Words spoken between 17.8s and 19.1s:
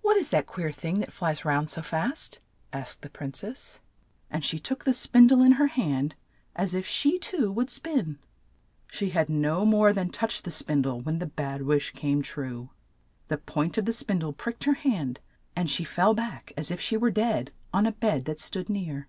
a bed that stood near.